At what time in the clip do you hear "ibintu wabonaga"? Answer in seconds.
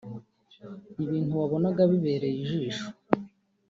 1.03-1.81